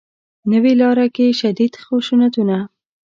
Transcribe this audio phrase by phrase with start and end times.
[0.51, 2.57] نوې لاره کې شدید خشونتونه